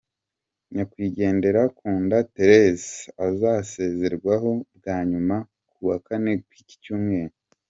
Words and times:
Nyakwigendera 0.73 1.61
Kunda 1.77 2.17
Thérèse 2.33 2.91
azasezerwaho 3.27 4.51
bwa 4.75 4.97
nyuma 5.09 5.35
ku 5.71 5.77
wa 5.89 5.97
Kane 6.07 6.31
w’iki 6.49 6.77
cyumweru. 6.83 7.35